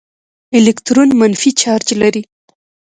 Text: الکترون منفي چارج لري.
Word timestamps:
الکترون 0.57 1.09
منفي 1.19 1.51
چارج 1.61 1.87
لري. 2.01 2.23